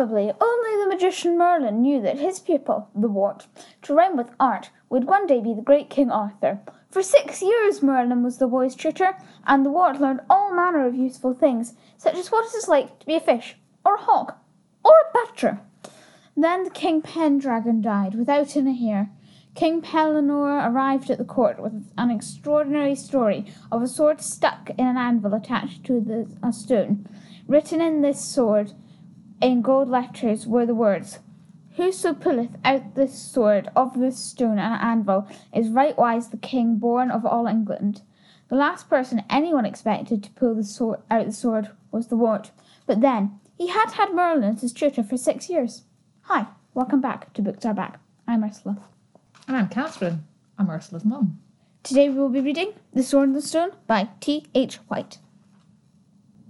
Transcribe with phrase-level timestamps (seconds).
[0.00, 3.46] Probably only the magician Merlin knew that his pupil, the wart,
[3.82, 6.60] to rhyme with art, would one day be the great King Arthur.
[6.90, 9.14] For six years Merlin was the boy's tutor,
[9.46, 12.98] and the wart learned all manner of useful things, such as what it is like
[13.00, 14.38] to be a fish, or a hawk,
[14.82, 15.60] or a badger.
[16.34, 19.10] Then the King Pendragon died without an heir.
[19.54, 24.86] King Pellinore arrived at the court with an extraordinary story of a sword stuck in
[24.86, 27.06] an anvil attached to the, a stone.
[27.46, 28.72] Written in this sword
[29.40, 31.18] in gold letters were the words,
[31.76, 36.76] Whoso pulleth out this sword of this stone and anvil is right wise the king
[36.76, 38.02] born of all England.
[38.48, 42.50] The last person anyone expected to pull the sword out the sword was the wart,
[42.86, 45.84] but then he had had Merlin as his tutor for six years.
[46.22, 48.00] Hi, welcome back to Books Are Back.
[48.26, 48.76] I'm Ursula.
[49.46, 50.26] And I'm Catherine.
[50.58, 51.40] I'm Ursula's mum.
[51.82, 54.46] Today we will be reading The Sword and the Stone by T.
[54.54, 54.76] H.
[54.88, 55.18] White.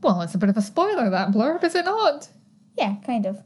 [0.02, 2.30] Well, it's a bit of a spoiler, that blurb, is it not?
[2.80, 3.42] Yeah, kind of.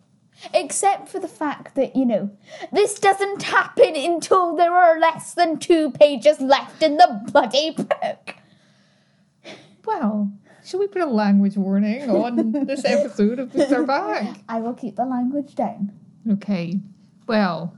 [0.53, 2.31] Except for the fact that, you know,
[2.73, 8.37] this doesn't happen until there are less than two pages left in the bloody book.
[9.85, 10.33] Well,
[10.65, 14.37] shall we put a language warning on this episode of Books Are Back?
[14.49, 15.93] I will keep the language down.
[16.31, 16.79] Okay.
[17.27, 17.77] Well,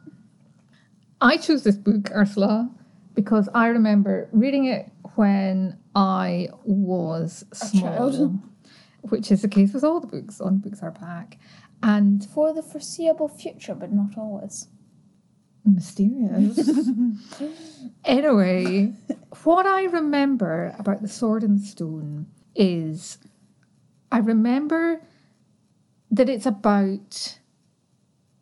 [1.23, 2.71] I chose this book, Ursula,
[3.15, 8.39] because I remember reading it when I was small, child.
[9.09, 11.39] Which is the case with all the books on Books Are Back.
[11.83, 14.69] And For the foreseeable future, but not always.
[15.65, 16.59] mysterious.
[18.05, 18.93] anyway,
[19.45, 23.19] what I remember about the sword and the stone is
[24.11, 25.03] I remember
[26.11, 27.39] that it's about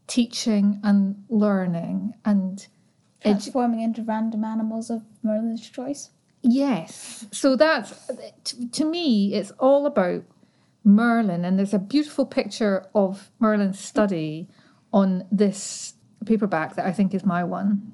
[0.07, 2.69] teaching and learning and edu-
[3.23, 6.11] Transforming into random animals of Merlin's choice.
[6.43, 8.07] yes so that's
[8.45, 10.23] to, to me it's all about
[10.85, 14.49] merlin and there's a beautiful picture of merlin's study
[14.93, 15.95] on this
[16.27, 17.93] paperback that i think is my one.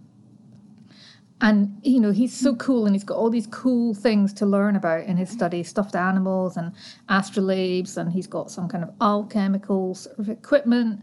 [1.42, 4.76] And you know he's so cool and he's got all these cool things to learn
[4.76, 6.72] about in his study stuffed animals and
[7.08, 11.00] astrolabes and he's got some kind of alchemical sort of equipment.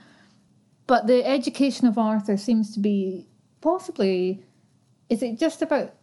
[0.85, 3.27] But the education of arthur seems to be
[3.61, 4.43] possibly
[5.09, 5.93] is it just about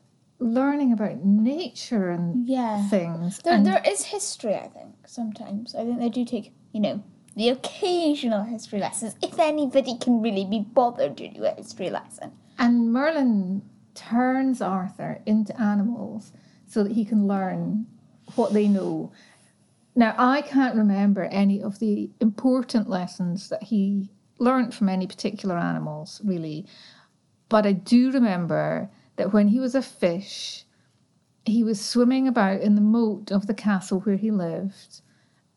[0.44, 2.86] learning about nature and Yeah.
[2.88, 5.74] things There, and there is history, I think, sometimes.
[5.74, 7.02] I think they do take, you know,
[7.34, 12.30] the occasional history lessons, if anybody can really be bothered to do a history lesson.
[12.58, 13.62] and merlin
[13.94, 16.32] turns arthur into animals
[16.66, 17.86] so that he can learn
[18.36, 19.10] what they know
[19.96, 25.56] now i can't remember any of the important lessons that he learnt from any particular
[25.56, 26.64] animals really
[27.48, 30.64] but i do remember that when he was a fish
[31.46, 35.00] he was swimming about in the moat of the castle where he lived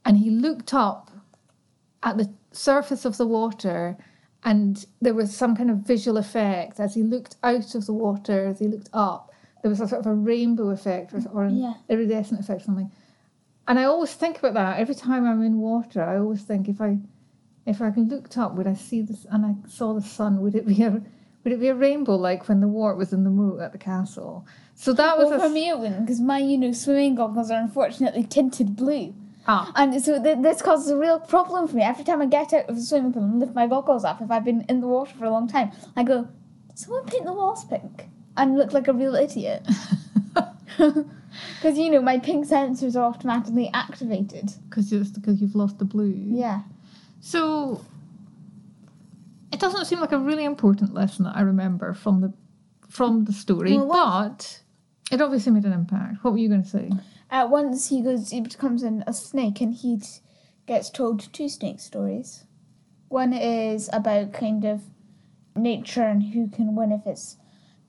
[0.06, 1.10] and he looked up
[2.04, 3.98] at the surface of the water
[4.44, 6.80] and there was some kind of visual effect.
[6.80, 9.32] As he looked out of the water as he looked up
[9.62, 11.74] there was a sort of a rainbow effect or, or an Yeah.
[11.90, 12.92] iridescent effect or something.
[13.68, 14.80] And i always think about that.
[14.80, 16.98] Every time i'm in water i always think if i
[17.66, 20.66] if i looked up would i see this and i saw the sun would it
[20.68, 21.02] be a
[21.48, 23.78] would it be a rainbow like when the wart was in the moat at the
[23.78, 27.16] castle so that was Well, a for me, it wouldn't, because my, you know, swimming
[27.16, 29.16] goggles are unfortunately tinted blue.
[29.48, 31.82] ah, And so th- this causes a real problem for me.
[31.84, 34.30] Every time I get out of the swimming pool and lift my goggles up, if
[34.30, 36.28] I've been in the water for a long time, I go,
[36.76, 38.06] someone paint the walls pink?
[38.36, 39.66] And look like a real idiot.
[41.60, 44.52] Because, you know, my pink sensors are automatically activated.
[44.70, 46.14] because because you've lost the blue
[46.44, 46.62] Yeah.
[47.20, 47.82] So
[49.58, 52.32] it doesn't seem like a really important lesson that I remember from the
[52.90, 54.64] from the story, Well, what- but
[55.12, 56.24] it obviously made an impact.
[56.24, 56.90] What were you going to say?
[57.30, 60.00] At once he goes, he becomes an, a snake, and he
[60.68, 62.46] gets told two snake stories.
[63.10, 64.84] One is about kind of
[65.56, 67.38] nature and who can win if it's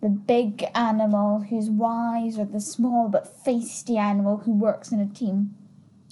[0.00, 5.06] the big animal who's wise or the small but feisty animal who works in a
[5.06, 5.54] team,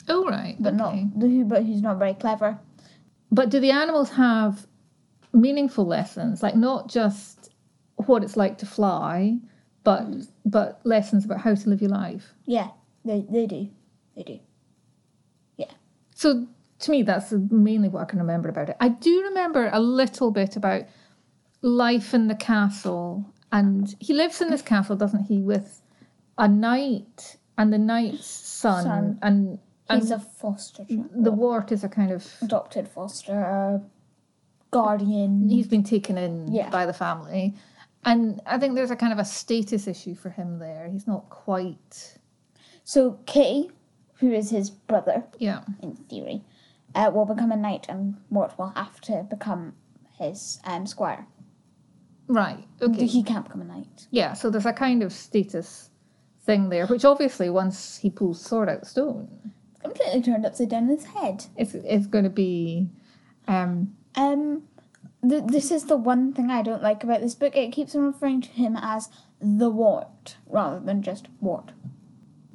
[0.09, 0.77] Oh right, but okay.
[1.05, 2.59] not the who but who's not very clever.
[3.33, 4.67] But do the animals have
[5.37, 7.51] meaningful lessons, like not just
[7.97, 9.39] what it's like to fly,
[9.85, 10.07] but
[10.45, 12.35] but lessons about how to live your life?
[12.45, 12.69] Yeah,
[13.05, 13.69] they they do,
[14.17, 14.41] they do.
[15.57, 15.71] Yeah.
[16.15, 16.47] So
[16.81, 18.77] to me, that's mainly what I can remember about it.
[18.81, 20.83] I do remember a little bit about
[21.63, 25.81] life in the castle, and he lives in this castle, doesn't he, with
[26.39, 29.19] a knight and the knight's son, Son.
[29.23, 29.59] and
[29.89, 33.79] He's and a foster child, the wart is a kind of adopted foster uh,
[34.81, 35.49] guardian.
[35.49, 36.71] he's been taken in Yeah.
[36.71, 37.55] by the family,
[38.05, 40.89] and I think there's a kind of a status issue for him there.
[40.93, 42.19] He's not quite
[42.85, 43.71] So Kitty,
[44.21, 45.63] who is his brother yeah.
[45.83, 46.45] in theory,
[46.95, 49.75] uh, will become a knight and Wart will have to become
[50.19, 51.27] his um, squire.
[52.29, 52.65] Right.
[52.81, 53.07] Okay.
[53.07, 54.07] He can't become a knight.
[54.11, 54.33] Yeah.
[54.35, 55.91] So there's a kind of status
[56.45, 59.29] thing there, which obviously once he pulls sword out stone,
[59.83, 61.45] Completely turned upside down in his head.
[61.57, 62.89] it's it's going to be.
[63.49, 64.63] Um, Um,
[65.29, 67.57] th- this is the one thing I don't like about this book.
[67.57, 69.09] It keeps on referring to him as
[69.41, 71.73] the Wart rather than just Wart.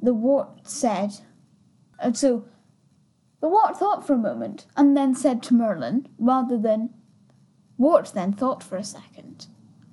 [0.00, 1.12] The Wart said,
[2.00, 2.44] and so
[3.40, 6.90] the Wart thought for a moment and then said to Merlin, rather than
[7.78, 9.46] Wart then thought for a second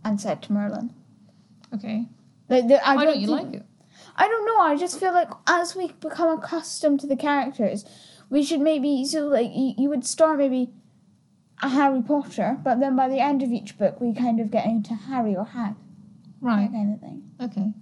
[0.03, 0.93] and said to Merlin.
[1.73, 2.07] okay.
[2.49, 3.65] Like, the, I Why don't don't you think- like it?
[4.15, 4.59] I don't know.
[4.59, 7.85] I just feel like as we become accustomed to the characters,
[8.29, 10.71] we should maybe so like you, you would start maybe
[11.61, 14.65] a Harry Potter, but then by the end of each book, we kind of get
[14.65, 16.71] into Harry or Hag, that Right.
[16.71, 17.23] kind of thing.
[17.41, 17.73] Okay.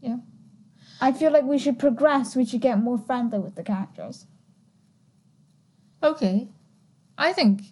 [0.00, 0.18] Yeah.
[1.00, 2.36] I feel like we should progress.
[2.36, 4.26] We should get more friendly with the characters.
[6.02, 6.48] Okay.
[7.18, 7.62] I think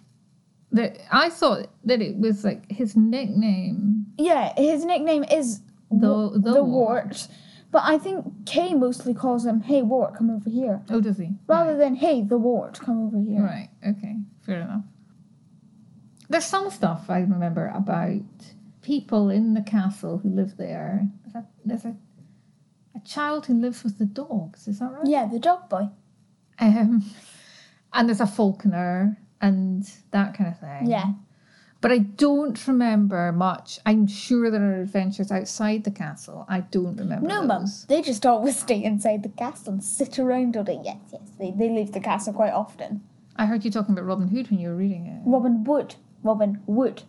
[0.72, 4.06] that I thought that it was like his nickname.
[4.18, 5.60] Yeah, his nickname is
[5.90, 7.04] The- the the Wart.
[7.04, 7.28] Wart,
[7.70, 11.34] but I think Kay mostly calls him "Hey Wart, come over here," Oh, does he?
[11.46, 13.68] rather than "Hey the Wart, come over here." Right.
[13.86, 14.16] Okay.
[14.40, 14.84] Fair enough.
[16.28, 18.22] There's some stuff I remember about
[18.82, 21.08] people in the castle who live there.
[21.24, 21.96] There's a, there's a,
[22.94, 24.68] a child who lives with the dogs.
[24.68, 25.06] Is that right?
[25.06, 25.88] Yeah, the dog boy.
[26.60, 27.04] Um,
[27.92, 30.90] and there's a falconer and that kind of thing.
[30.90, 31.12] Yeah.
[31.80, 33.78] But I don't remember much.
[33.84, 36.46] I'm sure there are adventures outside the castle.
[36.48, 37.26] I don't remember.
[37.26, 37.66] No, mum.
[37.88, 40.80] They just always stay inside the castle and sit around all day.
[40.82, 41.20] Yes, yes.
[41.38, 43.02] They, they leave the castle quite often.
[43.36, 45.20] I heard you talking about Robin Hood when you were reading it.
[45.28, 45.96] Robin Wood.
[46.24, 47.02] Robin Wood.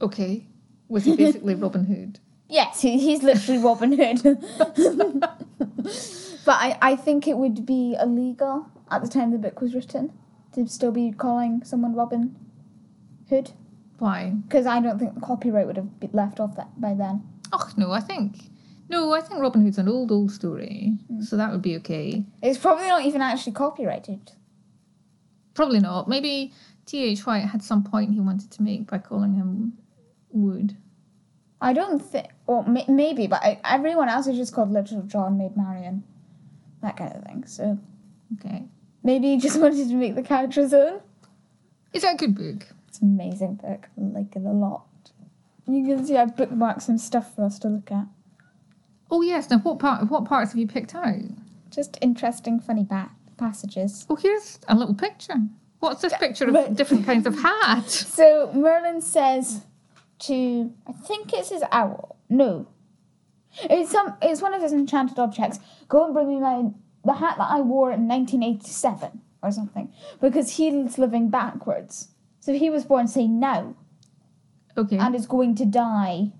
[0.00, 0.46] Okay.
[0.88, 2.18] Was he basically Robin Hood?
[2.48, 4.22] Yes, he, he's literally Robin Hood.
[6.44, 10.12] but I, I think it would be illegal at the time the book was written
[10.54, 12.34] to still be calling someone Robin
[13.28, 13.52] Hood.
[13.98, 14.30] Why?
[14.48, 17.22] Because I don't think the copyright would have been left off that by then.
[17.52, 18.36] Oh no, I think
[18.88, 21.20] no, I think Robin Hood's an old old story, Hmm.
[21.22, 22.24] so that would be okay.
[22.42, 24.32] It's probably not even actually copyrighted.
[25.54, 26.08] Probably not.
[26.08, 26.52] Maybe
[26.90, 27.04] T.
[27.04, 27.24] H.
[27.24, 29.74] White had some point he wanted to make by calling him
[30.30, 30.76] Wood.
[31.60, 35.38] I don't think, or may, maybe, but I, everyone else is just called Little John
[35.38, 36.02] Maid Marian.
[36.82, 37.44] That kind of thing.
[37.46, 37.78] So
[38.34, 38.64] Okay,
[39.04, 41.00] maybe he just wanted to make the character his own.
[41.92, 42.66] It's a good book?
[42.88, 43.86] It's an amazing book.
[43.96, 44.86] I like it a lot.
[45.68, 48.06] You can see I've bookmarked some stuff for us to look at.
[49.12, 49.48] Oh yes.
[49.48, 50.10] Now what part?
[50.10, 51.14] What parts have you picked out?
[51.70, 54.06] Just interesting, funny ba- passages.
[54.10, 55.36] Oh, here's a little picture.
[55.80, 58.06] What's this picture of but- different kinds of hats?
[58.14, 59.64] So Merlin says
[60.20, 62.16] to, I think it's his owl.
[62.28, 62.68] No,
[63.64, 64.14] it's some.
[64.22, 65.58] It's one of his enchanted objects.
[65.88, 66.70] Go and bring me my
[67.04, 69.90] the hat that I wore in 1987 or something,
[70.20, 72.08] because he's living backwards.
[72.40, 73.74] So he was born, say now,
[74.76, 74.98] Okay.
[74.98, 76.32] and is going to die.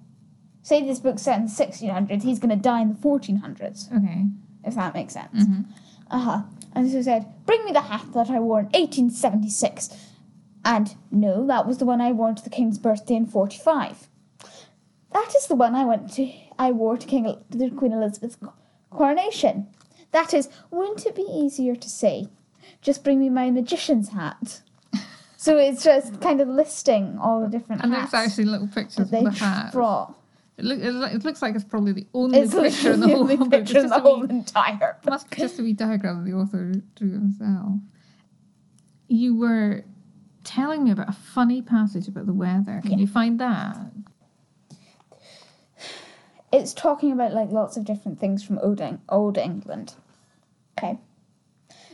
[0.63, 4.27] Say this book's set in the 1600s, he's going to die in the 1400s, okay.
[4.65, 5.45] if that makes sense.
[5.45, 5.65] Mhm.
[6.11, 6.43] Uh huh.
[6.75, 9.91] And so said, Bring me the hat that I wore in 1876.
[10.65, 14.09] And no, that was the one I wore to the king's birthday in 45.
[15.13, 18.37] That is the one I went to, I wore to King, to Queen Elizabeth's
[18.91, 19.67] coronation.
[20.13, 22.29] That is, wouldn't it be easier to say,
[22.83, 24.61] just bring me my magician's hat?
[25.37, 28.99] so it's just kind of listing all the different And hats there's actually little pictures
[28.99, 29.73] of they the hat.
[29.73, 30.15] brought.
[30.61, 33.37] It, look, it, looks like it's probably the only It's picture in the whole the
[33.37, 33.53] book.
[33.71, 35.11] In the whole entire book.
[35.11, 37.73] must be just a wee diagram the author drew himself.
[39.09, 39.85] You were
[40.45, 42.81] telling me about a funny passage about the weather.
[42.83, 42.99] Can Yeah.
[42.99, 43.77] you find that?
[46.53, 49.95] it's talking about like lots of different things from old, Eng- old England.
[50.79, 50.99] Okay.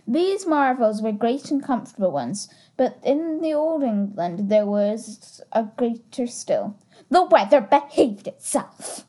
[0.08, 5.64] These marvels were great and comfortable ones, but in the old England there was a
[5.76, 6.76] greater still.
[7.10, 9.06] The weather behaved itself.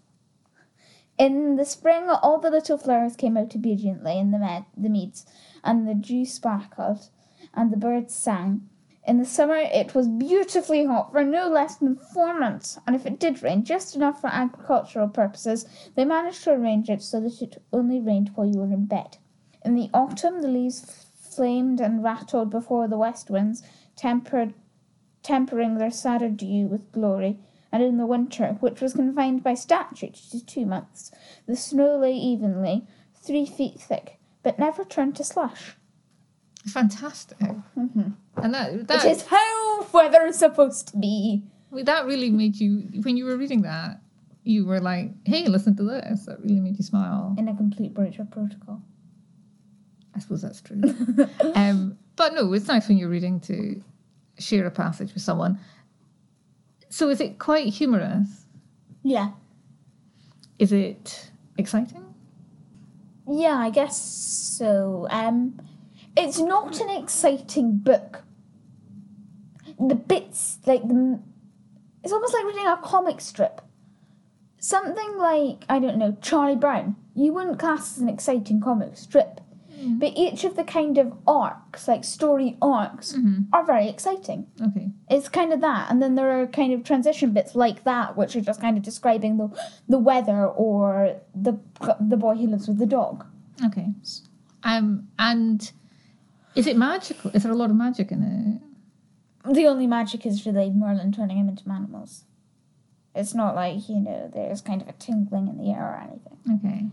[1.17, 5.25] In the spring, all the little flowers came out obediently in the, med- the meads,
[5.63, 7.09] and the dew sparkled,
[7.55, 8.69] and the birds sang.
[9.03, 13.05] In the summer, it was beautifully hot for no less than four months, and if
[13.05, 17.41] it did rain, just enough for agricultural purposes, they managed to arrange it so that
[17.41, 19.17] it only rained while you were in bed.
[19.65, 23.63] In the autumn, the leaves flamed and rattled before the west winds,
[23.95, 24.53] tempered,
[25.23, 27.39] tempering their sadder dew with glory.
[27.71, 31.11] And in the winter, which was confined by statute to two months,
[31.47, 35.75] the snow lay evenly, three feet thick, but never turned to slush.
[36.65, 37.39] Fantastic.
[37.39, 38.13] Mhm.
[38.37, 41.43] And that that, is how weather is supposed to be.
[41.71, 44.01] That really made you when you were reading that,
[44.43, 47.35] you were like, "Hey, listen to this." That really made you smile.
[47.37, 48.81] In a complete breach of protocol.
[50.15, 50.81] I suppose that's true.
[51.55, 53.81] um, But no, it's nice when you're reading to
[54.39, 55.59] share a passage with someone.
[56.89, 58.45] So is it quite humorous?
[59.03, 59.31] Yeah.
[60.59, 62.03] Is it exciting?
[63.29, 65.07] Yeah, I guess so.
[65.09, 65.59] Um,
[66.15, 68.23] it's not an exciting book.
[69.79, 71.19] The bits, like the,
[72.03, 73.61] it's almost like reading a comic strip.
[74.59, 76.95] Something like I don't know, Charlie Brown.
[77.13, 79.41] You wouldn't class as an exciting comic strip,
[79.85, 83.15] but each of the kind of arcs, like story arcs,
[83.53, 84.47] are very exciting.
[84.61, 84.89] Okay.
[85.09, 88.35] It's kind of that, and then there are kind of transition bits like that, which
[88.35, 89.49] are just kind of describing the
[89.87, 91.59] the weather or the
[91.99, 93.25] the boy who lives with the dog.
[93.65, 93.87] Okay.
[94.63, 95.71] Um, and
[96.55, 97.31] is it magical?
[97.31, 99.53] Is there a lot of magic in it?
[99.53, 102.23] The only magic is really Merlin turning him into animals.
[103.15, 106.37] It's not like you know there's kind of a tingling in the air or anything.
[106.65, 106.85] Okay.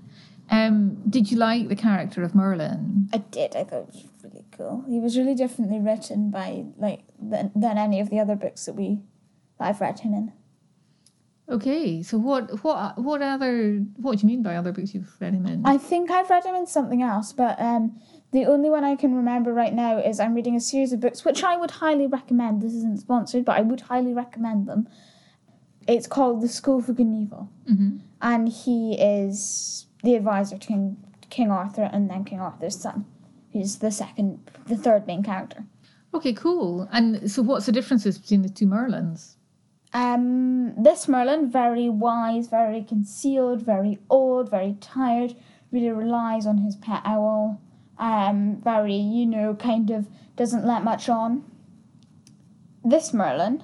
[0.50, 3.08] Um, did you like the character of Merlin?
[3.12, 3.56] I did.
[3.56, 4.84] I thought it was really cool.
[4.88, 8.74] He was really differently written by like than, than any of the other books that
[8.74, 9.00] we
[9.58, 10.32] that I've read him in.
[11.48, 15.34] Okay, so what what what other what do you mean by other books you've read
[15.34, 15.64] him in?
[15.66, 18.00] I think I've read him in something else, but um,
[18.32, 21.24] the only one I can remember right now is I'm reading a series of books
[21.24, 22.62] which I would highly recommend.
[22.62, 24.88] This isn't sponsored, but I would highly recommend them.
[25.86, 28.00] It's called The School for Good and Evil, Mhm.
[28.22, 30.96] and he is the advisor to King
[31.30, 33.06] King Arthur and then King Arthur's son,
[33.52, 35.64] who's the second, the third main character.
[36.12, 36.88] Okay, cool.
[36.92, 39.34] And so, what's the differences between the two Merlins?
[39.92, 45.34] Um, this Merlin, very wise, very concealed, very old, very tired,
[45.72, 47.60] really relies on his pet owl.
[47.98, 51.44] Um, very, you know, kind of doesn't let much on.
[52.84, 53.62] This Merlin,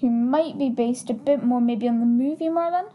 [0.00, 2.86] who might be based a bit more maybe on the movie Merlin.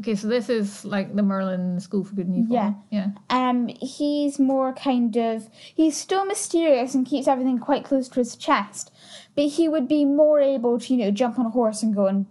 [0.00, 2.54] Okay, so this is like the Merlin School for Good and Evil.
[2.54, 2.72] Yeah.
[2.90, 3.08] yeah.
[3.30, 8.34] Um, he's more kind of he's still mysterious and keeps everything quite close to his
[8.34, 8.92] chest,
[9.36, 12.06] but he would be more able to, you know, jump on a horse and go
[12.06, 12.26] and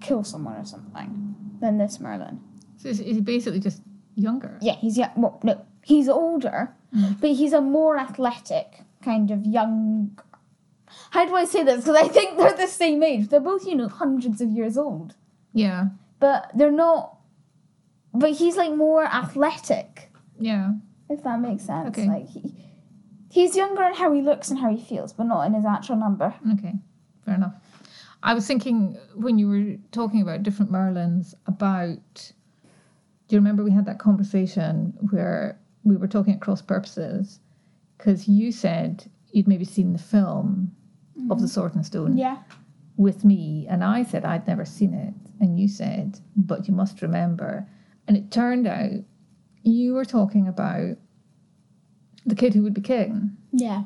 [0.00, 2.40] kill someone or something than this Merlin.
[2.76, 3.82] So is, is he basically just
[4.14, 4.56] younger?
[4.60, 5.10] Yeah, he's young.
[5.16, 6.72] Well, no, he's older,
[7.20, 10.18] but he's a more athletic kind of young.
[11.10, 11.84] How do I say this?
[11.84, 13.28] Because I think they're the same age.
[13.28, 15.14] They're both, you know, hundreds of years old,
[15.52, 15.86] Yeah,
[16.18, 17.16] but they're not.
[18.12, 20.72] But he's like more athletic, yeah.
[21.10, 21.88] if that makes sense.
[21.88, 22.08] Okay.
[22.08, 22.54] Like he,
[23.30, 25.96] he's younger in how he looks and how he feels, but not in his actual
[25.96, 26.34] number.
[26.54, 26.72] Okay,
[27.24, 27.54] fair enough.
[28.22, 32.32] I was thinking when you were talking about different Merlins about.
[33.28, 37.40] Do you remember we had that conversation where we were talking at cross purposes?
[37.98, 40.70] Because you said you'd maybe seen the film
[41.30, 41.46] of the mm-hmm.
[41.46, 42.38] Sword and Stone Yeah.
[42.96, 47.02] with me, and I said I'd never seen it, and you said, but you must
[47.02, 47.66] remember.
[48.08, 49.04] And it turned out
[49.62, 50.96] you were talking about
[52.24, 53.36] the kid who would be king.
[53.52, 53.84] Yeah.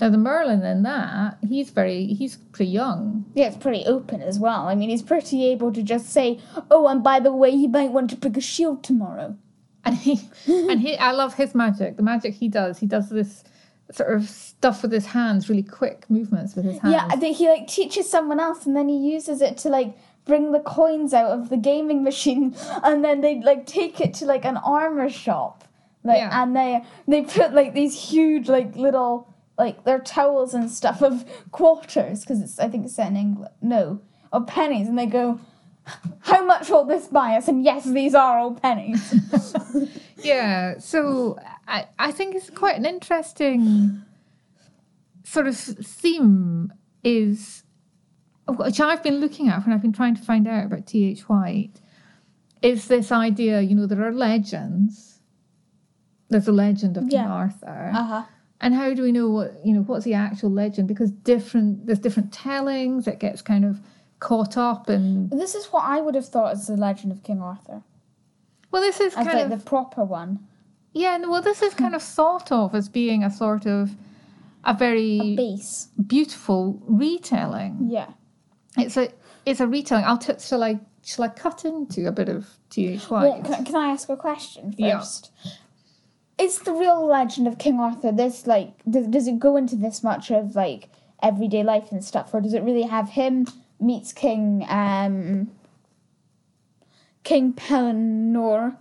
[0.00, 3.26] Now the Merlin in that, he's very he's pretty young.
[3.34, 4.66] Yeah, it's pretty open as well.
[4.66, 6.40] I mean, he's pretty able to just say,
[6.70, 9.36] "Oh, and by the way, he might want to pick a shield tomorrow."
[9.84, 11.96] And he and he I love his magic.
[11.96, 12.78] The magic he does.
[12.78, 13.44] He does this
[13.92, 16.94] sort of stuff with his hands, really quick movements with his hands.
[16.94, 19.96] Yeah, I think he like teaches someone else, and then he uses it to like
[20.24, 24.26] bring the coins out of the gaming machine, and then they like take it to
[24.26, 25.64] like an armor shop,
[26.04, 26.42] like, Yeah.
[26.42, 29.26] and they they put like these huge like little
[29.58, 33.52] like their towels and stuff of quarters because it's I think it's set in England,
[33.60, 34.00] no,
[34.32, 35.40] of pennies, and they go.
[36.20, 37.48] How much will this buy us?
[37.48, 39.12] And yes, these are all pennies.
[40.22, 44.02] Yeah, so I, I think it's quite an interesting
[45.24, 46.72] sort of theme
[47.02, 47.62] is
[48.58, 51.22] which I've been looking at when I've been trying to find out about T.H.
[51.28, 51.80] White
[52.62, 55.20] is this idea, you know, there are legends.
[56.28, 57.28] There's a legend of King Yeah.
[57.30, 57.90] Arthur.
[57.94, 58.22] Uh huh.
[58.60, 60.86] And how do we know what you know what's the actual legend?
[60.86, 63.80] Because different there's different tellings, it gets kind of
[64.20, 67.40] caught up and This is what I would have thought as the legend of King
[67.40, 67.82] Arthur,
[68.70, 70.40] well this is as kind like of the proper one.
[70.92, 73.92] Yeah, no, well, this is kind of thought of as being a sort of
[74.64, 75.88] a very base.
[76.06, 77.86] beautiful retelling.
[77.88, 78.10] Yeah.
[78.78, 79.10] It's a
[79.46, 80.04] it's a retelling.
[80.04, 83.44] I'll t- shall I shall I cut into a bit of T H Well, White?
[83.44, 84.98] can, I- can I ask a question Yeah.
[84.98, 85.30] first?
[86.38, 90.02] Is the real legend of King Arthur this like does, does it go into this
[90.02, 90.88] much of like
[91.22, 93.46] everyday life and stuff, or does it really have him
[93.78, 95.50] meets King um
[97.24, 98.76] King Pellinore,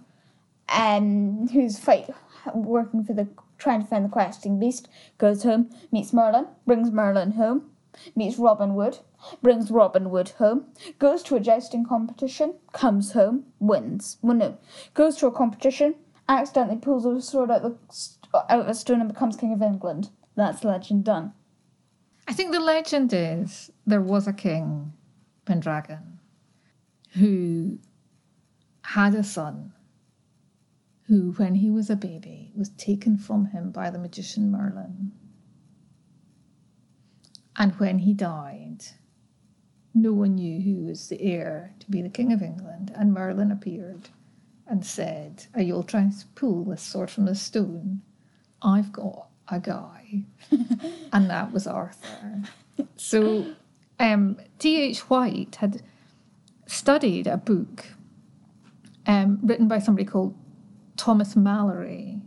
[0.70, 2.10] um who's fight
[2.54, 3.28] working for the
[3.58, 7.70] trying to find the questing beast, goes home, meets Merlin, brings Merlin home,
[8.16, 9.00] meets Robin Wood,
[9.42, 10.66] brings Robin Wood home,
[10.98, 14.18] goes to a jousting competition, comes home, wins.
[14.22, 14.58] Well, no,
[14.94, 15.96] goes to a competition,
[16.28, 17.76] accidentally pulls a sword out the
[18.34, 20.10] out of a stone and becomes king of England.
[20.36, 21.34] that's legend done.
[22.28, 24.94] I think the legend is there was a king,
[25.46, 26.20] Pendragon,
[27.14, 27.80] who
[28.84, 29.74] had a son
[31.08, 35.12] who, when he was a baby, was taken from him by the magician Merlin.
[37.56, 38.84] And when he died,
[39.94, 42.92] no one knew who was the heir to be the King of England.
[42.96, 44.10] And Merlin appeared
[44.68, 48.02] and said, Are you all trying to pull this sword from the stone?
[48.62, 50.24] I've got a guy.
[51.14, 52.44] and that was Arthur.
[52.98, 53.56] So
[54.00, 55.10] um, T.H.
[55.10, 55.82] White had
[56.68, 57.86] studied a book
[59.06, 60.36] um, written by somebody called
[60.96, 62.22] Thomas Malory,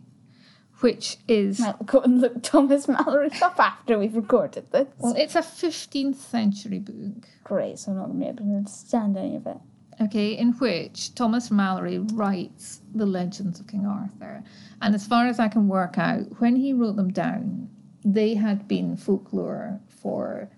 [0.83, 4.89] which is I'll go and look Thomas Malory up after we've recorded this.
[4.99, 7.27] well, it's a 15th century book.
[7.45, 9.57] Great, so I'm not going to be able to understand any of it.
[10.03, 14.43] okay, in which Thomas Malory writes the legends of King Arthur.
[14.81, 17.69] And as far as I can work out, when he wrote them down,
[18.05, 20.51] they had been folklore for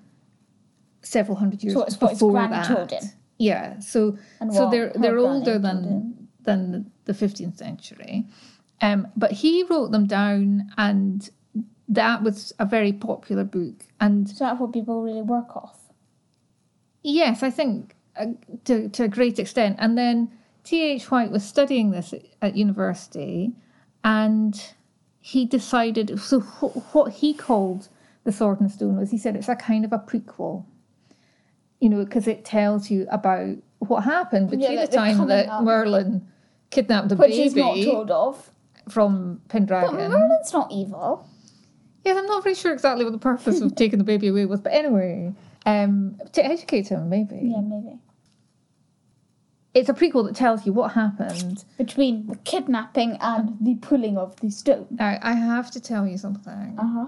[1.03, 2.67] several hundred years So what before that.
[2.67, 3.05] told him.
[3.39, 8.25] Yeah, so And so they're they're older than than the 15th century.
[8.81, 11.29] Um, but he wrote them down, and
[11.89, 13.75] that was a very popular book.
[14.01, 15.79] And So that's what people really work off.
[17.03, 18.27] Yes, I think uh,
[18.65, 19.77] to, to a great extent.
[19.79, 20.31] And then
[20.65, 21.11] T.H.
[21.11, 23.53] White was studying this at- at university
[24.03, 24.61] and
[25.21, 27.89] he decided, so wh- what he called
[28.25, 30.65] The Sword and Stone was he said it's a kind of a prequel,
[31.81, 35.63] you know, because it tells you about what happened between like the time that up.
[35.63, 36.27] Merlin
[36.71, 38.51] kidnapped the Which he's not baby told of.
[38.89, 39.97] From But Pendragon.
[39.97, 41.29] Merlin's not evil.
[42.05, 44.61] Yes, I'm not very sure exactly what the purpose of taking the baby away was,
[44.61, 45.33] but anyway,
[45.65, 47.41] um, to educate him, maybe.
[47.43, 47.99] Yeah, maybe.
[49.73, 51.65] It's a prequel that tells you what happened.
[51.79, 54.87] Between the kidnapping and the pulling of the stone.
[54.91, 56.77] Now, I have to tell you something.
[56.79, 57.07] Uh huh.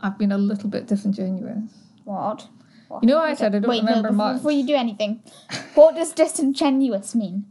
[0.00, 1.72] I've been a little bit disingenuous.
[2.04, 2.46] What?
[2.88, 3.02] What?
[3.02, 4.36] You know, I said I don't Wait, remember no, before, much.
[4.36, 5.22] before you do anything,
[5.74, 7.46] what does disingenuous mean?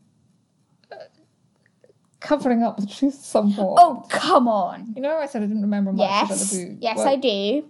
[2.23, 3.77] Covering up the truth somewhat.
[3.79, 4.93] Oh, come on.
[4.95, 6.77] You know, I said I didn't remember much about the book.
[6.81, 7.65] Yes, Well, I do.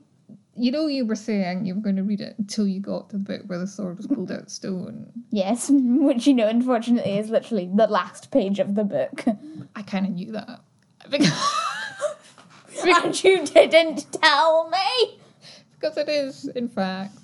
[0.56, 3.18] You know, you were saying you were going to read it until you got to
[3.18, 5.12] the bit where the sword was pulled out of stone.
[5.32, 9.26] Yes, which you know, unfortunately, is literally the last page of the book.
[9.76, 10.62] I kind of knew that.
[11.10, 15.20] Because, and you didn't tell me.
[15.74, 17.18] because it is, in fact,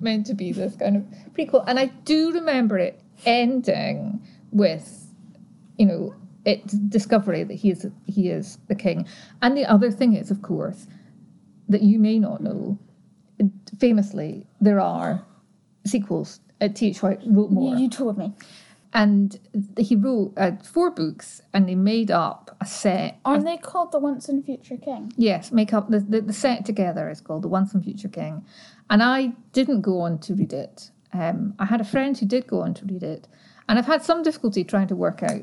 [0.00, 1.64] meant to be this kind of prequel.
[1.66, 5.06] And I do remember it ending with,
[5.76, 6.14] you know,
[6.52, 9.06] its discovery that he is he is the king.
[9.42, 10.86] And the other thing is, of course,
[11.68, 12.78] that you may not know.
[13.78, 15.24] Famously, there are
[15.86, 16.40] sequels.
[16.60, 17.02] Uh, T.H.
[17.04, 18.32] White wrote more, You, told me.
[18.92, 19.38] and
[19.78, 23.18] he wrote uh, four books, and they made up a set.
[23.24, 25.12] Aren't they called the Once and Future King?
[25.16, 28.44] Yes, make up the, the, the set together is called The Once and Future King.
[28.90, 30.90] And I didn't go on to read it.
[31.12, 33.28] Um, I had a friend who did go on to read it.
[33.68, 35.42] And I've had some difficulty trying to work out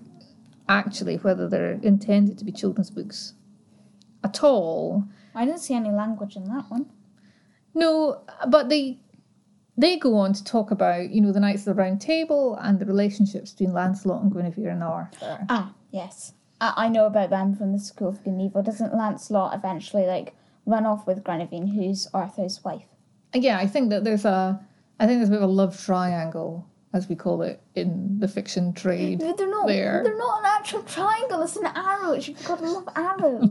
[0.67, 3.33] actually whether they're intended to be children's books
[4.23, 5.05] at all.
[5.33, 6.87] I didn't see any language in that one.
[7.73, 8.99] No, but they
[9.77, 12.79] they go on to talk about, you know, the Knights of the Round Table and
[12.79, 15.45] the relationships between Lancelot and Guinevere and Arthur.
[15.49, 16.33] Ah, yes.
[16.61, 18.63] I, I know about them from the School of Good and Evil.
[18.63, 20.33] Doesn't Lancelot eventually, like,
[20.65, 22.85] run off with Guinevere, who's Arthur's wife?
[23.33, 24.65] Yeah, I think that there's a
[24.97, 28.27] I think there's a bit of a love triangle, as we call it in the
[28.27, 29.19] fiction trade.
[29.19, 29.67] But they're not.
[29.67, 30.01] There.
[30.03, 31.41] They're not an actual triangle.
[31.43, 32.13] It's an arrow.
[32.13, 33.41] You've got to love arrow.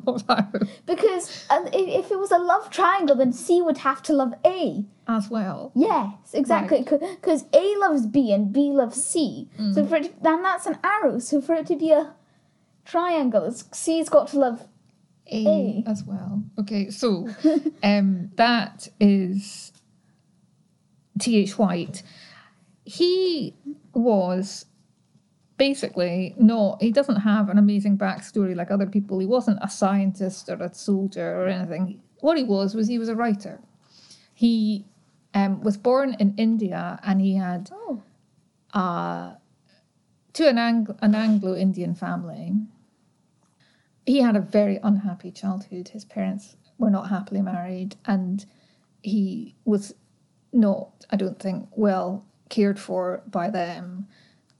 [0.86, 4.32] Because uh, i- if it was a love triangle, then C would have to love
[4.46, 4.84] A.
[5.06, 5.72] as well.
[5.74, 6.78] Yes, exactly.
[6.82, 9.48] Because A loves B and B loves C.
[9.74, 11.18] So for it, then that's an arrow.
[11.18, 12.14] So for it to be a
[12.86, 14.66] triangle, C's got to love.
[15.30, 15.84] A, A.
[15.86, 16.44] as well.
[16.58, 17.28] Okay, so
[17.82, 19.72] um, that is
[21.18, 21.56] T.H.
[21.58, 22.02] White.
[22.84, 23.54] He
[23.94, 24.66] was
[25.56, 29.18] basically not, he doesn't have an amazing backstory like other people.
[29.18, 32.02] He wasn't a scientist or a soldier or anything.
[32.20, 33.60] What he was, was he was a writer.
[34.34, 34.84] He
[35.32, 38.02] um, was born in India and he had Oh.
[38.72, 39.34] uh,
[40.32, 42.52] to an, Ang- an Anglo Indian family.
[44.04, 45.88] He had a very unhappy childhood.
[45.88, 48.44] His parents were not happily married, and
[49.00, 49.94] he was
[50.52, 54.06] not, I don't think, well cared for by them.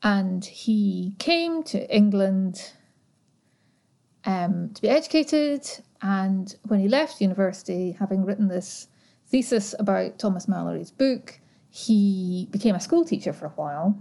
[0.02, 2.72] And he came to England
[4.24, 5.66] um, to be educated.
[6.02, 8.88] And when he left university, having written this
[9.28, 13.96] thesis about Thomas Malory's book, he became a school teacher for a while.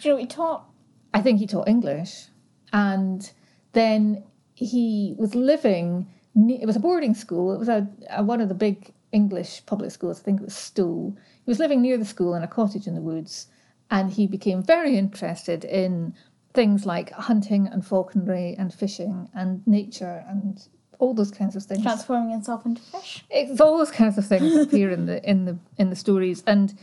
[0.00, 0.68] Do you know what he taught?
[1.14, 2.26] I think he taught English.
[2.72, 3.30] And
[3.72, 7.54] then he was living it was a boarding school.
[7.54, 10.20] It was a, a one of the big English public schools.
[10.20, 11.14] I think it was Stowe.
[11.44, 13.46] He was living near the school in a cottage in the woods,
[13.90, 16.14] and he became very interested in
[16.54, 21.82] things like hunting and falconry and fishing and nature and all those kinds of things.
[21.82, 23.24] Transforming himself into fish.
[23.30, 26.74] It's all those kinds of things appear in the in the in the stories, and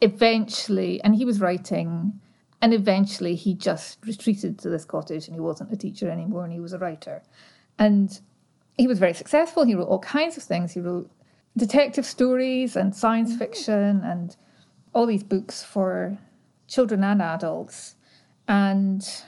[0.00, 2.20] eventually, and he was writing,
[2.60, 6.52] and eventually he just retreated to this cottage, and he wasn't a teacher anymore, and
[6.52, 7.22] he was a writer,
[7.78, 8.20] and
[8.76, 9.64] he was very successful.
[9.64, 10.72] He wrote all kinds of things.
[10.72, 11.10] He wrote
[11.56, 13.38] detective stories and science mm.
[13.38, 14.36] fiction and
[14.92, 16.18] all these books for
[16.66, 17.96] children and adults,
[18.46, 19.22] and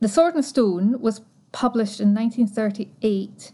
[0.00, 1.22] the Sword and Stone was
[1.52, 3.52] published in 1938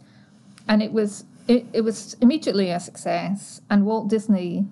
[0.68, 4.66] and it was it, it was immediately a success and Walt Disney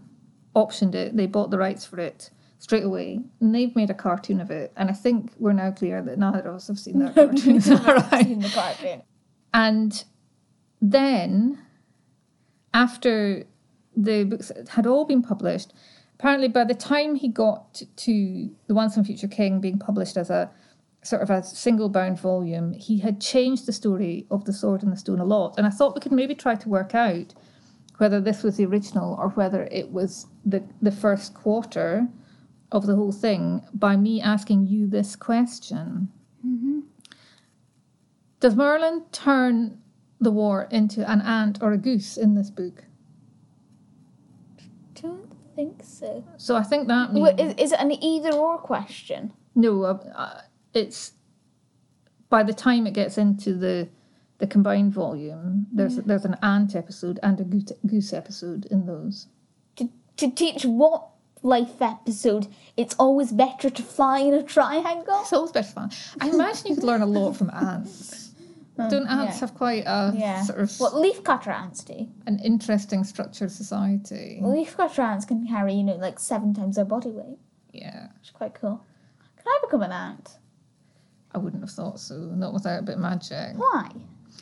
[0.55, 1.17] optioned it.
[1.17, 4.73] They bought the rights for it straight away and they've made a cartoon of it.
[4.77, 7.57] And I think we're now clear that neither of us have seen that cartoon.
[7.57, 8.25] Is that right?
[8.25, 9.03] Seen the cartoon.
[9.53, 10.05] and
[10.81, 11.59] then
[12.73, 13.45] after
[13.97, 15.73] the books had all been published
[16.21, 20.29] apparently by the time he got to the Once and Future King being published as
[20.29, 20.51] a
[21.03, 24.93] sort of a single bound volume, he had changed the story of the sword and
[24.93, 25.55] the stone a lot.
[25.57, 27.33] And I thought we could maybe try to work out
[27.97, 32.07] whether this was the original or whether it was the, the first quarter
[32.71, 36.11] of the whole thing by me asking you this question.
[36.47, 36.81] Mm-hmm.
[38.41, 39.80] Does Merlin turn
[40.21, 42.85] the Wart into an ant or a goose in this book?
[45.01, 46.25] Don't think so.
[46.37, 47.25] So I think that means.
[47.25, 49.33] Wait, is, is it an either or question?
[49.55, 50.41] No, uh, uh,
[50.75, 51.13] it's
[52.29, 53.89] by the time it gets into the
[54.39, 57.45] the combined volume, there's there's an ant episode and a
[57.87, 59.27] goose, episode in those.
[59.77, 61.09] To, to teach what
[61.43, 65.21] life episode it's always better to fly in a triangle?
[65.21, 65.91] It's always better fun.
[66.21, 68.20] I imagine you could learn a lot from ants.
[68.87, 69.41] Oh, Don't ants yeah.
[69.41, 70.43] have quite a Yeah.
[70.43, 72.09] sort of What leafcutter ants do?
[72.27, 74.41] an interesting structured society?
[74.43, 77.39] Leafcutter ants can carry, you know, like seven times their body weight,
[77.73, 78.85] Yeah, which is quite cool.
[79.37, 80.37] Can I become an ant?
[81.33, 82.15] I wouldn't have thought so.
[82.17, 83.57] Not without a bit of magic.
[83.57, 83.91] Why?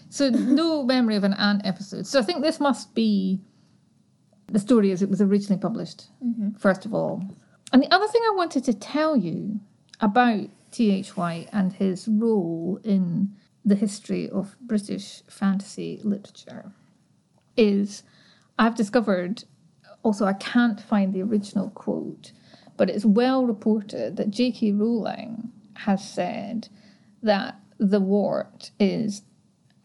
[0.08, 2.06] So no memory of an ant episode.
[2.06, 3.40] So I think this must be
[4.50, 6.52] the story as it was originally published, mm-hmm.
[6.58, 7.22] first of all.
[7.72, 9.60] And the other thing I wanted to tell you
[10.00, 11.16] about T.H.
[11.16, 13.34] White and his role in
[13.68, 16.72] the history of British fantasy literature
[17.56, 18.02] is
[18.58, 19.44] I've discovered,
[20.02, 22.32] also I can't find the original quote,
[22.76, 24.72] but it's well reported that J.K.
[24.72, 26.68] Rowling has said
[27.22, 29.22] that the wart is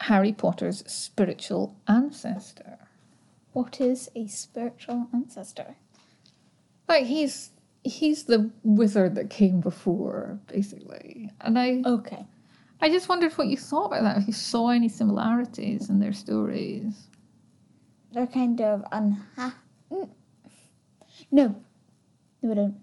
[0.02, 2.78] Harry Potter's spiritual ancestor.
[3.52, 5.76] What is a spiritual ancestor?
[6.88, 7.52] Like he's
[7.84, 11.30] he's the wizard that came before, basically.
[11.42, 12.26] And I Okay.
[12.84, 16.12] I just wondered what you thought about that, if you saw any similarities in their
[16.12, 17.08] stories.
[18.12, 19.54] They're kind of unha.
[19.90, 20.10] No.
[21.32, 21.56] No,
[22.44, 22.76] I don't.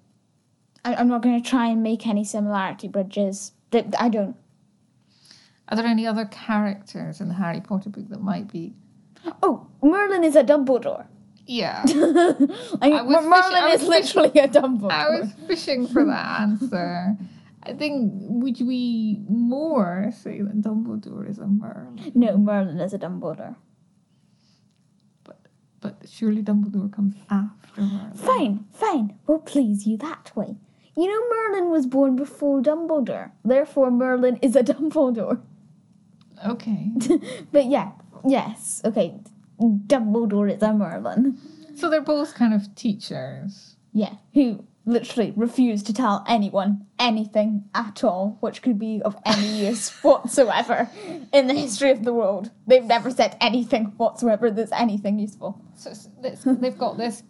[0.86, 3.52] I, I'm not going to try and make any similarity bridges.
[3.98, 4.36] I don't.
[5.68, 8.72] Are there any other characters in the Harry Potter book that might be
[9.42, 11.04] Oh, Merlin is a Dumbledore.
[11.44, 11.82] Yeah.
[11.86, 14.92] like, Merlin fishing- is was literally a Dumbledore.
[14.92, 17.18] I was fishing for that answer.
[17.62, 22.12] I think would we more say that Dumbledore is a Merlin?
[22.14, 23.56] No, Merlin is a Dumbledore.
[25.24, 25.38] But
[25.80, 28.14] but surely Dumbledore comes after Merlin.
[28.14, 29.18] Fine, fine.
[29.26, 30.56] We'll please you that way.
[30.96, 33.30] You know, Merlin was born before Dumbledore.
[33.44, 35.40] Therefore, Merlin is a Dumbledore.
[36.46, 36.90] Okay.
[37.52, 37.92] But yeah,
[38.26, 39.14] yes, okay.
[39.60, 41.38] Dumbledore is a Merlin.
[41.74, 43.76] So they're both kind of teachers.
[43.92, 49.66] Yeah, who literally refused to tell anyone anything at all, which could be of any
[49.66, 50.88] use whatsoever
[51.32, 52.50] in the history of the world.
[52.66, 55.60] They've never said anything whatsoever that's anything useful.
[55.76, 57.22] So it's, it's, they've got this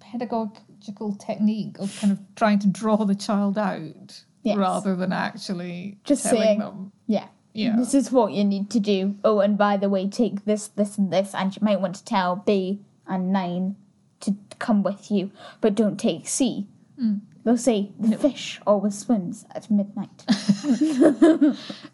[0.00, 4.56] pedagogical technique of kind of trying to draw the child out Yes.
[4.58, 6.92] rather than actually Just telling saying- them.
[7.06, 7.26] Yeah.
[7.52, 7.74] Yeah.
[7.76, 9.16] This is what you need to do.
[9.24, 12.04] Oh, and by the way, take this, this, and this, and you might want to
[12.04, 13.76] tell B and nine
[14.20, 16.66] to come with you, but don't take C.
[16.98, 17.16] Hmm.
[17.44, 20.24] They'll say the fish always swims at midnight.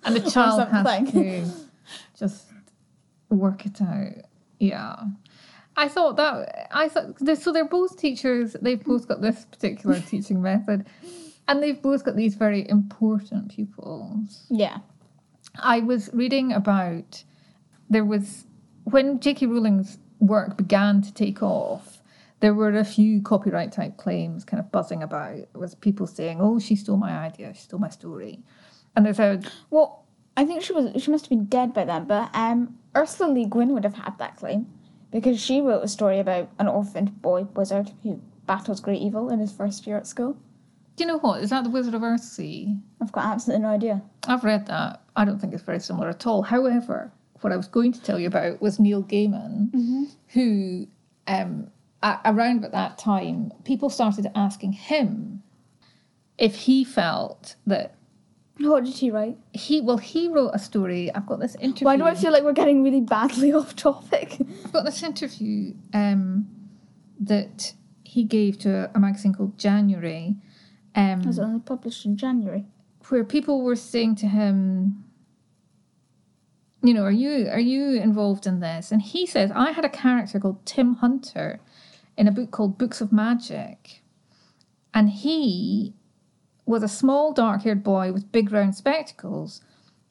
[0.04, 1.44] And the child has to
[2.18, 2.46] just
[3.28, 4.24] work it out.
[4.58, 4.96] Yeah.
[5.76, 7.52] I thought that I thought so.
[7.52, 8.56] They're both teachers.
[8.60, 10.86] They've both got this particular teaching method,
[11.48, 14.46] and they've both got these very important pupils.
[14.50, 14.78] yeah.
[15.56, 17.24] I was reading about
[17.90, 18.46] there was
[18.84, 19.46] when J.K.
[19.46, 22.01] Rowling's work began to take off.
[22.42, 25.46] There were a few copyright type claims kind of buzzing about.
[25.54, 27.54] Was people saying, "Oh, she stole my idea.
[27.54, 28.42] She stole my story,"
[28.96, 30.04] and there's a Well,
[30.36, 33.46] I think she was she must have been dead by then, but um, Ursula Le
[33.46, 34.66] Guin would have had that claim
[35.12, 39.38] because she wrote a story about an orphaned boy wizard who battles great evil in
[39.38, 40.36] his first year at school.
[40.96, 41.42] Do you know what?
[41.42, 42.76] Is that the Wizard of Earthsea?
[43.00, 44.02] I've got absolutely no idea.
[44.26, 45.00] I've read that.
[45.16, 46.42] I don't think it's very similar at all.
[46.42, 50.86] However, what I was going to tell you about was Neil Gaiman, who,
[51.28, 51.68] um,
[52.24, 55.42] around about that time, people started asking him
[56.38, 57.94] if he felt that
[58.58, 59.36] What did he write?
[59.52, 61.12] he, well, he wrote a story.
[61.14, 61.84] I've got this interview.
[61.86, 64.38] Why do I feel like we're getting really badly off topic?
[64.64, 66.46] I've got this interview um,
[67.20, 70.36] that he gave to a magazine called January.
[70.94, 72.64] Um, It was only published in January.
[73.08, 75.04] where people were saying to him,
[76.82, 78.90] you know, are you are you involved in this?
[78.90, 81.60] And he says, I had a character called Tim Hunter
[82.16, 84.02] in a book called Books of Magic,
[84.94, 85.94] and he
[86.66, 89.62] was a small dark-haired boy with big round spectacles,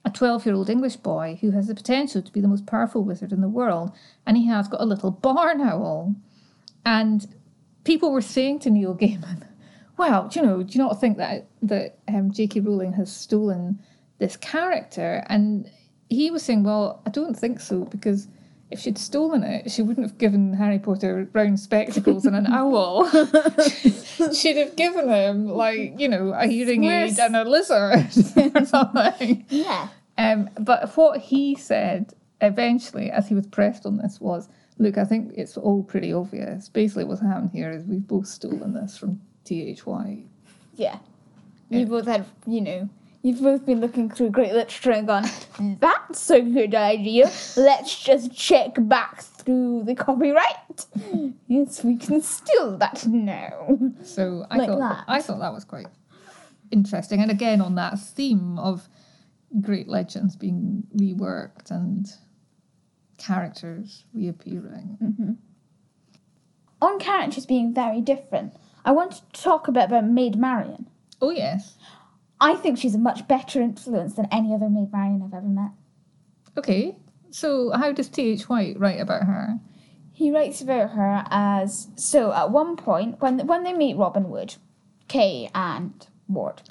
[0.03, 3.41] a twelve-year-old English boy who has the potential to be the most powerful wizard in
[3.41, 3.91] the world,
[4.25, 6.15] and he has got a little barn owl,
[6.85, 7.33] and
[7.83, 9.47] people were saying to Neil Gaiman,
[9.97, 12.59] well, do you know, do you not think that that um, J.K.
[12.61, 13.79] Rowling has stolen
[14.19, 15.23] this character?
[15.27, 15.69] And
[16.09, 18.27] he was saying, well, I don't think so because
[18.71, 23.09] if she'd stolen it, she wouldn't have given Harry Potter round spectacles and an owl.
[24.33, 28.07] She'd have given him like you know a hearing aid and a lizard
[28.55, 29.45] or something.
[29.49, 29.89] Yeah.
[30.17, 35.05] Um, but what he said eventually, as he was pressed on this, was, "Look, I
[35.05, 36.69] think it's all pretty obvious.
[36.69, 39.85] Basically, what's happened here is we've both stolen this from T.H.
[39.85, 40.25] White."
[40.75, 40.99] Yeah.
[41.69, 42.89] You both had, you know,
[43.23, 45.25] you've both been looking through great literature and gone,
[45.79, 47.31] that's a good idea.
[47.55, 50.85] Let's just check back through the copyright.
[51.47, 53.77] Yes, we can steal that now.
[54.03, 55.03] So I Like thought that.
[55.07, 55.87] I thought that was quite
[56.71, 58.87] interesting, and again on that theme of
[59.59, 62.07] great legends being reworked and
[63.17, 64.97] characters reappearing.
[65.03, 65.31] Mm-hmm.
[66.81, 68.55] On characters being very different,
[68.85, 70.87] I want to talk a bit about Maid Marian.
[71.21, 71.75] Oh yes,
[72.41, 75.71] I think she's a much better influence than any other Maid Marian I've ever met.
[76.57, 76.97] okay.
[77.33, 78.49] So how does T.H.
[78.49, 79.57] White write about her?
[80.11, 84.55] He writes about her as so at one point when when they meet Robin Wood,
[85.07, 85.93] Kay and
[86.27, 86.61] Wart,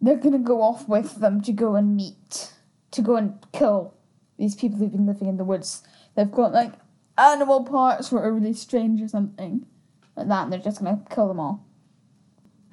[0.00, 2.52] they're gonna go off with them to go and meet
[2.90, 3.94] to go and kill
[4.36, 5.82] these people who've been living in the woods.
[6.14, 6.74] They've got like
[7.16, 9.64] animal parts that are really strange or something
[10.16, 11.64] like that, and they're just gonna kill them all.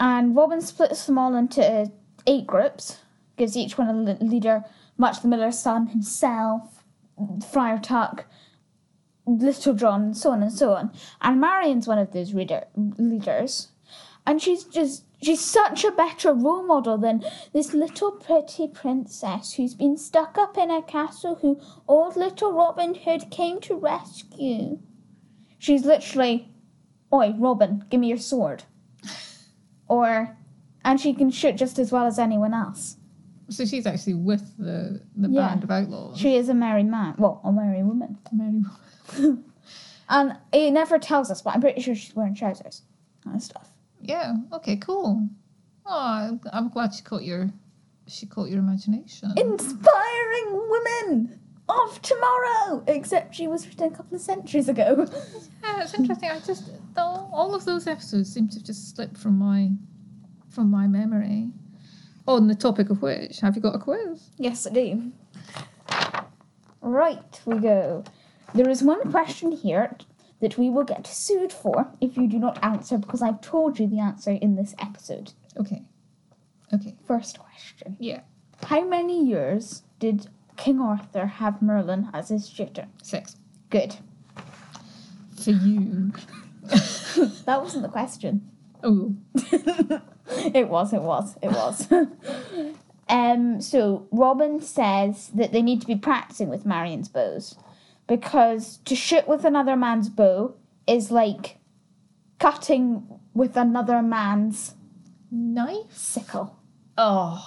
[0.01, 1.61] And Robin splits them all into
[2.27, 2.99] eight groups,
[3.37, 4.63] gives each one a leader,
[4.97, 6.83] Much the Miller's son himself,
[7.51, 8.25] Friar Tuck,
[9.25, 10.91] Little John, so on and so on.
[11.21, 13.69] And Marian's one of those reader, leaders.
[14.25, 19.73] And she's just, she's such a better role model than this little pretty princess who's
[19.73, 24.79] been stuck up in a castle who old little Robin Hood came to rescue.
[25.57, 26.49] She's literally,
[27.13, 28.63] Oi, Robin, give me your sword.
[29.91, 30.37] Or,
[30.89, 32.97] and she can shoot just as well as anyone else.
[33.49, 35.47] So she's actually with the the Yeah.
[35.49, 36.17] band of outlaws.
[36.17, 38.17] She is a married man, well, a married woman.
[38.31, 38.63] Mary.
[40.11, 42.81] And it never tells us, but I'm pretty sure she's wearing trousers
[43.25, 43.69] and stuff.
[44.01, 44.37] Yeah.
[44.53, 44.75] Okay.
[44.77, 45.27] Cool.
[45.85, 47.51] Oh, I'm- I'm glad she caught your
[48.07, 49.31] she caught your imagination.
[49.37, 52.83] Inspiring women of tomorrow!
[52.87, 55.05] Except she was written a couple of centuries ago.
[55.63, 56.29] Yeah, it's interesting.
[56.31, 59.69] I just all of those episodes seem to have just slipped from my
[60.49, 61.49] from my memory.
[62.27, 64.29] On the topic of which, have you got a quiz?
[64.37, 65.11] yes, I do.
[66.81, 68.03] Right, we go.
[68.53, 69.95] There is one question here
[70.41, 73.87] that we will get sued for if you do not answer because I've told you
[73.87, 75.33] the answer in this episode.
[75.57, 75.83] Okay.
[76.73, 76.95] Okay.
[77.07, 78.21] First question Yeah.
[78.65, 82.87] How many years did King Arthur have Merlin as his tutor?
[83.03, 83.35] Six.
[83.69, 83.97] Good.
[85.41, 86.11] For you.
[87.45, 88.49] That wasn't the question.
[88.83, 89.15] Oh.
[90.53, 91.87] it was, it was, it was.
[93.09, 97.55] um, so Robin says that they need to be practicing with Marian's bows
[98.07, 100.55] because to shoot with another man's bow
[100.87, 101.57] is like
[102.39, 104.75] cutting with another man's
[105.31, 105.91] Knife?
[105.91, 106.55] sickle.
[106.97, 107.45] Oh.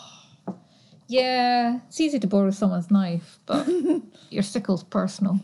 [1.09, 3.68] Yeah, it's easy to borrow someone's knife, but
[4.31, 5.40] your sickle's personal.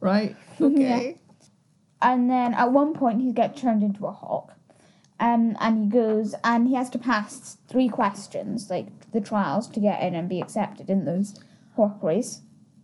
[0.00, 0.34] right.
[0.58, 1.18] Okay.
[2.02, 4.54] And then at one point he gets turned into a hawk.
[5.18, 9.80] Um, and he goes and he has to pass three questions, like the trials, to
[9.80, 11.38] get in and be accepted in those
[11.76, 12.40] hawk race.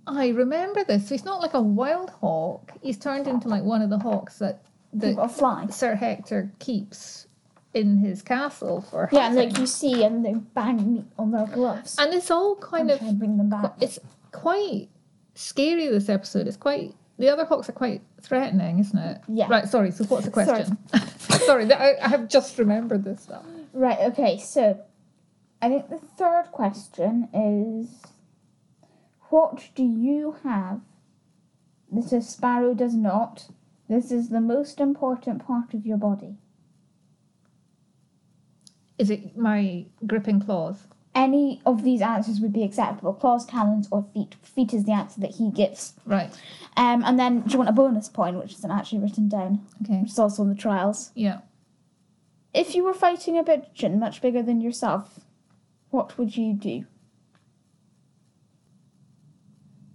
[0.06, 1.08] I remember this.
[1.08, 2.72] So he's not like a wild hawk.
[2.82, 5.72] He's turned into like one of the hawks that that.
[5.72, 7.26] Sir Hector keeps
[7.74, 9.50] in his castle for Yeah, and hunting.
[9.52, 11.96] like you see, and they bang meat on their gloves.
[11.98, 13.72] and it's all kind and of bring them back.
[13.80, 13.98] it's
[14.32, 14.88] quite
[15.34, 19.46] scary this episode it's quite the other hawks are quite threatening isn't it Yeah.
[19.48, 20.76] right sorry so what's the question
[21.46, 24.80] sorry, th- I, I have just remembered this stuff Right, okay, so
[25.60, 27.88] I think the third question is
[29.28, 30.80] what do you have
[31.92, 33.48] that a sparrow does not?
[33.88, 36.36] This is the most important part of your body.
[38.98, 44.04] is it my gripping claws Any of these answers would be acceptable claws, talons, or
[44.12, 44.34] feet.
[44.42, 45.94] Feet is the answer that he gives.
[46.04, 46.30] right
[46.76, 50.00] Um, and then do you want a bonus point, which isn't actually written down, okay
[50.02, 51.10] which is also in the trials?
[51.14, 51.38] yeah
[52.52, 55.20] If you were fighting a pigeon much bigger than yourself,
[55.90, 56.84] what would you do?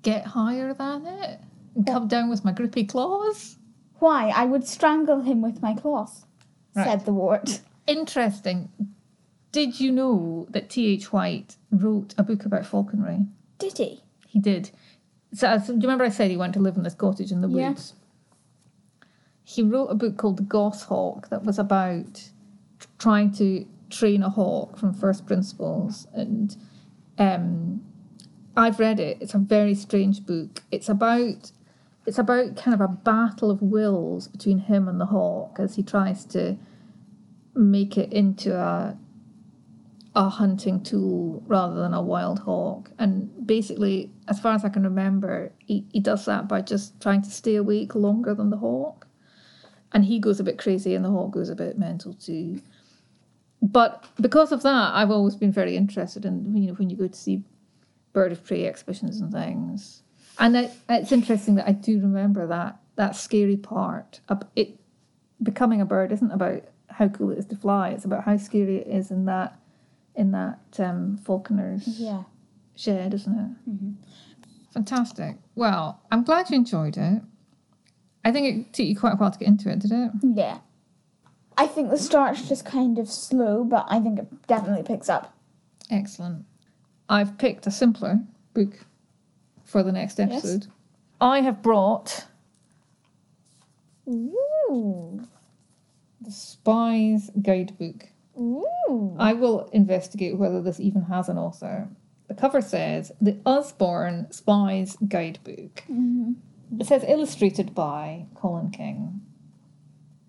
[0.03, 1.39] get higher than it
[1.75, 3.57] and come down with my grippy claws
[3.99, 4.29] Why?
[4.29, 6.25] I would strangle him with my claws,
[6.75, 6.85] Right.
[6.87, 7.61] said the Wart.
[7.85, 8.69] interesting
[9.51, 11.11] did you know that T.H.
[11.11, 13.25] White wrote a book about falconry
[13.59, 14.01] Did he?
[14.27, 14.71] He did.
[15.33, 17.41] So, as- do you remember I said he went to live in this cottage in
[17.41, 17.69] the Yeah.
[17.69, 17.93] woods?
[19.43, 22.29] He wrote a book called The Goshawk that was about
[22.97, 26.07] trying to train a hawk from first principles.
[26.13, 26.55] And
[27.17, 27.81] um,
[28.55, 29.17] I've read it.
[29.19, 30.63] It's a very strange book.
[30.71, 31.51] It's about
[32.05, 35.83] it's about kind of a battle of wills between him and the hawk as he
[35.83, 36.57] tries to
[37.53, 38.97] make it into a
[40.13, 42.91] a hunting tool rather than a wild hawk.
[42.99, 47.21] And basically, as far as I can remember, he, he does that by just trying
[47.21, 49.07] to stay awake longer than the hawk.
[49.93, 52.61] And he goes a bit crazy and the hawk goes a bit mental too.
[53.61, 57.07] But because of that, I've always been very interested in you know when you go
[57.07, 57.43] to see
[58.11, 60.03] bird of prey exhibitions and things.
[60.39, 64.21] And it, it's interesting that I do remember that that scary part.
[64.55, 64.79] It
[65.43, 68.77] becoming a bird isn't about how cool it is to fly; it's about how scary
[68.77, 69.60] it is in that
[70.15, 72.23] in that um, falconer's Yeah.
[72.75, 74.73] shed, isn't it?
[74.73, 75.37] Fantastic.
[75.55, 77.21] Well, I'm glad you enjoyed it.
[78.23, 80.11] I think it took you quite a while to get into it, did it?
[80.23, 80.59] Yeah.
[81.57, 85.33] I think the start's just kind of slow, but I think it definitely picks up.
[85.89, 86.45] Excellent.
[87.09, 88.21] I've picked a simpler
[88.53, 88.85] book
[89.65, 90.31] for the next Yes.
[90.31, 90.67] episode.
[91.19, 92.25] I have brought
[94.07, 95.21] Ooh.
[96.21, 98.07] the Spy's Guidebook.
[98.41, 99.15] Ooh.
[99.19, 101.87] I will investigate whether this even has an author.
[102.27, 105.83] The cover says The Usborne Spy's Guidebook.
[105.89, 106.31] Mm-hmm.
[106.79, 109.21] It says illustrated by Colin King.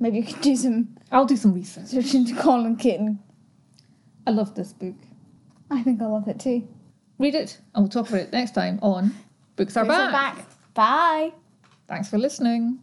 [0.01, 1.87] Maybe you could do some I'll do some research.
[1.87, 3.20] search into Colin King.
[4.27, 4.96] I love this book.
[5.70, 6.66] I think I love it too.
[7.18, 9.14] Read it, and we'll talk about it next time on
[9.57, 10.09] Books Are Books Back.
[10.09, 10.46] are back.
[10.75, 11.33] Bye.
[11.87, 12.81] Thanks for listening.